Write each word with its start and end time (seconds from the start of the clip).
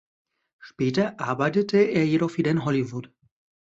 Später 0.57 1.19
arbeitete 1.19 1.77
er 1.77 2.07
jedoch 2.07 2.35
wieder 2.39 2.49
in 2.49 2.65
Hollywood. 2.65 3.11